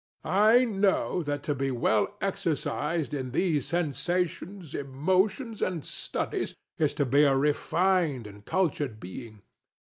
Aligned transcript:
I 0.25 0.65
know 0.65 1.21
that 1.21 1.43
to 1.43 1.53
be 1.53 1.69
well 1.69 2.15
exercised 2.21 3.13
in 3.13 3.29
these 3.33 3.67
sensations, 3.67 4.73
emotions, 4.73 5.61
and 5.61 5.85
studies 5.85 6.55
is 6.79 6.95
to 6.95 7.05
be 7.05 7.21
a 7.21 7.35
refined 7.37 8.25
and 8.25 8.43
cultivated 8.43 8.99
being. 8.99 9.43